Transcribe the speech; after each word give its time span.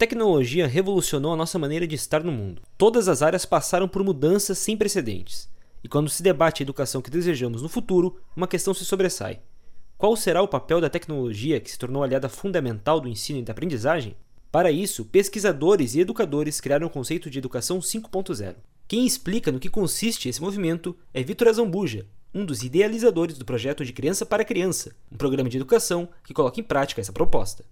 Tecnologia 0.00 0.66
revolucionou 0.66 1.34
a 1.34 1.36
nossa 1.36 1.58
maneira 1.58 1.86
de 1.86 1.94
estar 1.94 2.24
no 2.24 2.32
mundo. 2.32 2.62
Todas 2.78 3.06
as 3.06 3.20
áreas 3.20 3.44
passaram 3.44 3.86
por 3.86 4.02
mudanças 4.02 4.56
sem 4.56 4.74
precedentes. 4.74 5.46
E 5.84 5.88
quando 5.90 6.08
se 6.08 6.22
debate 6.22 6.62
a 6.62 6.64
educação 6.64 7.02
que 7.02 7.10
desejamos 7.10 7.60
no 7.60 7.68
futuro, 7.68 8.16
uma 8.34 8.48
questão 8.48 8.72
se 8.72 8.82
sobressai: 8.82 9.40
qual 9.98 10.16
será 10.16 10.40
o 10.40 10.48
papel 10.48 10.80
da 10.80 10.88
tecnologia 10.88 11.60
que 11.60 11.70
se 11.70 11.78
tornou 11.78 12.02
aliada 12.02 12.30
fundamental 12.30 12.98
do 12.98 13.10
ensino 13.10 13.40
e 13.40 13.42
da 13.42 13.52
aprendizagem? 13.52 14.16
Para 14.50 14.72
isso, 14.72 15.04
pesquisadores 15.04 15.94
e 15.94 16.00
educadores 16.00 16.62
criaram 16.62 16.86
o 16.86 16.90
conceito 16.90 17.28
de 17.28 17.38
educação 17.38 17.78
5.0. 17.78 18.54
Quem 18.88 19.04
explica 19.04 19.52
no 19.52 19.60
que 19.60 19.68
consiste 19.68 20.30
esse 20.30 20.40
movimento 20.40 20.96
é 21.12 21.22
Vitor 21.22 21.48
Azambuja, 21.48 22.06
um 22.32 22.46
dos 22.46 22.62
idealizadores 22.62 23.36
do 23.36 23.44
projeto 23.44 23.84
de 23.84 23.92
Criança 23.92 24.24
para 24.24 24.46
Criança, 24.46 24.96
um 25.12 25.18
programa 25.18 25.50
de 25.50 25.58
educação 25.58 26.08
que 26.24 26.32
coloca 26.32 26.58
em 26.58 26.64
prática 26.64 27.02
essa 27.02 27.12
proposta 27.12 27.66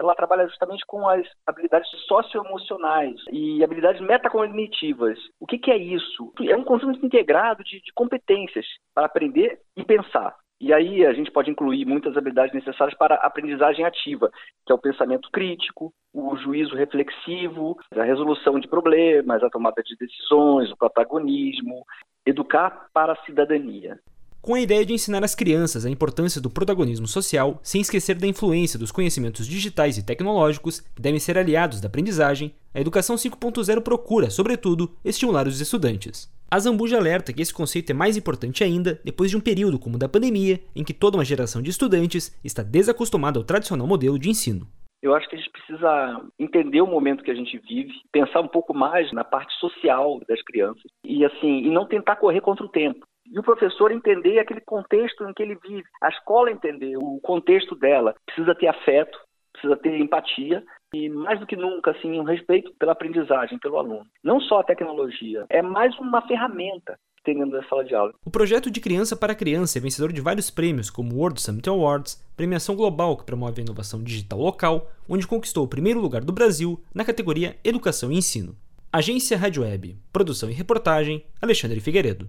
ela 0.00 0.14
trabalha 0.14 0.48
justamente 0.48 0.82
com 0.86 1.06
as 1.06 1.26
habilidades 1.46 1.88
socioemocionais 2.08 3.16
e 3.30 3.62
habilidades 3.62 4.00
metacognitivas. 4.00 5.18
O 5.38 5.46
que, 5.46 5.58
que 5.58 5.70
é 5.70 5.76
isso? 5.76 6.32
É 6.48 6.56
um 6.56 6.64
conjunto 6.64 7.04
integrado 7.04 7.62
de, 7.62 7.82
de 7.82 7.92
competências 7.92 8.64
para 8.94 9.04
aprender 9.04 9.60
e 9.76 9.84
pensar. 9.84 10.34
E 10.58 10.72
aí 10.72 11.04
a 11.04 11.12
gente 11.12 11.30
pode 11.30 11.50
incluir 11.50 11.84
muitas 11.84 12.16
habilidades 12.16 12.54
necessárias 12.54 12.96
para 12.96 13.14
a 13.16 13.26
aprendizagem 13.26 13.84
ativa, 13.84 14.30
que 14.66 14.72
é 14.72 14.74
o 14.74 14.80
pensamento 14.80 15.30
crítico, 15.30 15.92
o 16.14 16.34
juízo 16.36 16.74
reflexivo, 16.74 17.78
a 17.94 18.02
resolução 18.02 18.58
de 18.58 18.68
problemas, 18.68 19.42
a 19.42 19.50
tomada 19.50 19.82
de 19.82 19.96
decisões, 19.96 20.70
o 20.70 20.76
protagonismo, 20.76 21.84
educar 22.26 22.88
para 22.92 23.12
a 23.12 23.24
cidadania 23.24 23.98
com 24.42 24.54
a 24.54 24.60
ideia 24.60 24.86
de 24.86 24.94
ensinar 24.94 25.22
às 25.22 25.34
crianças 25.34 25.84
a 25.84 25.90
importância 25.90 26.40
do 26.40 26.48
protagonismo 26.48 27.06
social, 27.06 27.58
sem 27.62 27.80
esquecer 27.80 28.16
da 28.16 28.26
influência 28.26 28.78
dos 28.78 28.90
conhecimentos 28.90 29.46
digitais 29.46 29.98
e 29.98 30.04
tecnológicos 30.04 30.80
que 30.80 31.02
devem 31.02 31.20
ser 31.20 31.36
aliados 31.36 31.80
da 31.80 31.88
aprendizagem, 31.88 32.54
a 32.74 32.80
Educação 32.80 33.16
5.0 33.16 33.82
procura, 33.82 34.30
sobretudo, 34.30 34.90
estimular 35.04 35.46
os 35.46 35.60
estudantes. 35.60 36.32
A 36.50 36.58
Zambuja 36.58 36.96
alerta 36.96 37.32
que 37.32 37.42
esse 37.42 37.54
conceito 37.54 37.90
é 37.90 37.94
mais 37.94 38.16
importante 38.16 38.64
ainda 38.64 39.00
depois 39.04 39.30
de 39.30 39.36
um 39.36 39.40
período 39.40 39.78
como 39.78 39.96
o 39.96 39.98
da 39.98 40.08
pandemia, 40.08 40.60
em 40.74 40.82
que 40.82 40.94
toda 40.94 41.16
uma 41.16 41.24
geração 41.24 41.62
de 41.62 41.70
estudantes 41.70 42.36
está 42.42 42.62
desacostumada 42.62 43.38
ao 43.38 43.44
tradicional 43.44 43.86
modelo 43.86 44.18
de 44.18 44.30
ensino. 44.30 44.66
Eu 45.02 45.14
acho 45.14 45.28
que 45.28 45.36
a 45.36 45.38
gente 45.38 45.50
precisa 45.50 46.20
entender 46.38 46.80
o 46.82 46.86
momento 46.86 47.24
que 47.24 47.30
a 47.30 47.34
gente 47.34 47.56
vive, 47.58 47.92
pensar 48.12 48.40
um 48.40 48.48
pouco 48.48 48.74
mais 48.74 49.10
na 49.12 49.24
parte 49.24 49.54
social 49.58 50.20
das 50.28 50.42
crianças 50.42 50.84
e 51.04 51.24
assim, 51.24 51.62
e 51.62 51.70
não 51.70 51.86
tentar 51.86 52.16
correr 52.16 52.40
contra 52.40 52.64
o 52.64 52.68
tempo 52.68 53.06
e 53.30 53.38
o 53.38 53.42
professor 53.42 53.92
entender 53.92 54.38
aquele 54.38 54.60
contexto 54.60 55.24
em 55.28 55.32
que 55.32 55.42
ele 55.42 55.58
vive, 55.62 55.84
a 56.02 56.08
escola 56.08 56.50
entender 56.50 56.96
o 56.96 57.20
contexto 57.22 57.74
dela, 57.76 58.14
precisa 58.26 58.54
ter 58.54 58.66
afeto, 58.66 59.18
precisa 59.52 59.76
ter 59.76 59.98
empatia 59.98 60.64
e 60.92 61.08
mais 61.08 61.38
do 61.38 61.46
que 61.46 61.56
nunca 61.56 61.92
assim 61.92 62.18
um 62.18 62.24
respeito 62.24 62.72
pela 62.78 62.92
aprendizagem, 62.92 63.58
pelo 63.58 63.78
aluno. 63.78 64.06
Não 64.24 64.40
só 64.40 64.60
a 64.60 64.64
tecnologia, 64.64 65.46
é 65.48 65.62
mais 65.62 65.96
uma 65.98 66.26
ferramenta 66.26 66.98
tem 67.22 67.36
dentro 67.36 67.52
da 67.52 67.62
sala 67.68 67.84
de 67.84 67.94
aula. 67.94 68.14
O 68.24 68.30
projeto 68.30 68.70
de 68.70 68.80
Criança 68.80 69.14
para 69.14 69.34
Criança 69.34 69.78
é 69.78 69.80
vencedor 69.80 70.12
de 70.12 70.22
vários 70.22 70.50
prêmios, 70.50 70.88
como 70.88 71.14
o 71.14 71.18
World 71.18 71.40
Summit 71.40 71.68
Awards, 71.68 72.18
premiação 72.36 72.74
global 72.74 73.16
que 73.16 73.24
promove 73.24 73.60
a 73.60 73.64
inovação 73.64 74.02
digital 74.02 74.38
local, 74.38 74.90
onde 75.08 75.26
conquistou 75.26 75.64
o 75.64 75.68
primeiro 75.68 76.00
lugar 76.00 76.24
do 76.24 76.32
Brasil 76.32 76.82
na 76.94 77.04
categoria 77.04 77.56
Educação 77.62 78.10
e 78.10 78.16
Ensino. 78.16 78.56
Agência 78.92 79.36
Rádio 79.36 79.62
Web, 79.62 79.96
produção 80.12 80.50
e 80.50 80.54
reportagem, 80.54 81.24
Alexandre 81.40 81.78
Figueiredo. 81.78 82.28